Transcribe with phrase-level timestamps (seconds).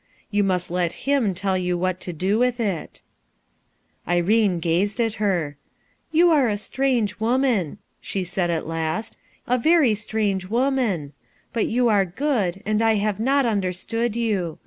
[0.33, 3.03] y must let Him tell you what to do with it"
[4.07, 5.57] Irene gazed at her,
[6.11, 11.13] "You arc a Strang woman/ 1 she said at last, "a very stran woman;
[11.53, 14.57] but you are good, and I have not understood you.